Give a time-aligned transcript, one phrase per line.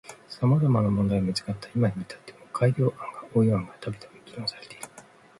[0.39, 4.87] 様々な問題点が見つかった今に至っても改良案や応用案がたびたび議論されている。